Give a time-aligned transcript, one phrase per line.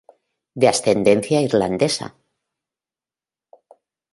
[0.61, 2.07] De ascendencia irlandesa.